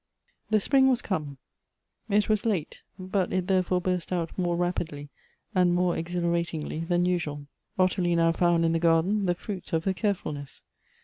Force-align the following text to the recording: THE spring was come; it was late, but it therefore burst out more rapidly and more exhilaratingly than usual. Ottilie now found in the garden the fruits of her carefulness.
THE 0.49 0.59
spring 0.59 0.89
was 0.89 1.03
come; 1.03 1.37
it 2.09 2.27
was 2.27 2.43
late, 2.43 2.81
but 2.97 3.31
it 3.31 3.45
therefore 3.45 3.79
burst 3.81 4.11
out 4.11 4.35
more 4.35 4.55
rapidly 4.55 5.09
and 5.53 5.75
more 5.75 5.95
exhilaratingly 5.95 6.79
than 6.85 7.05
usual. 7.05 7.45
Ottilie 7.77 8.15
now 8.15 8.31
found 8.31 8.65
in 8.65 8.71
the 8.71 8.79
garden 8.79 9.27
the 9.27 9.35
fruits 9.35 9.73
of 9.73 9.85
her 9.85 9.93
carefulness. 9.93 10.63